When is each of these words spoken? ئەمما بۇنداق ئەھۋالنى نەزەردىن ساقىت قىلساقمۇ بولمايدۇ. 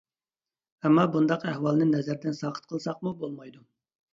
ئەمما 0.87 1.03
بۇنداق 1.17 1.45
ئەھۋالنى 1.51 1.89
نەزەردىن 1.91 2.39
ساقىت 2.41 2.69
قىلساقمۇ 2.73 3.15
بولمايدۇ. 3.21 3.63